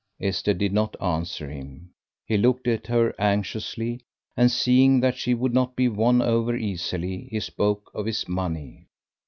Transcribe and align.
Esther 0.19 0.55
did 0.55 0.73
not 0.73 0.99
answer 0.99 1.47
him. 1.47 1.91
He 2.25 2.35
looked 2.35 2.67
at 2.67 2.87
her 2.87 3.13
anxiously, 3.21 4.01
and 4.35 4.51
seeing 4.51 4.99
that 5.01 5.15
she 5.15 5.35
would 5.35 5.53
not 5.53 5.75
be 5.75 5.87
won 5.89 6.23
over 6.23 6.57
easily, 6.57 7.27
he 7.29 7.39
spoke 7.39 7.91
of 7.93 8.07
his 8.07 8.27
money. 8.27 8.87